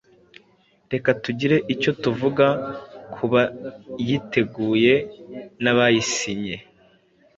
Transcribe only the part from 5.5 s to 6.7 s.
n'abayisinye.